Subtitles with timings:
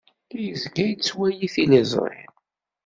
[0.45, 2.23] Yezga yettwali tiliẓri.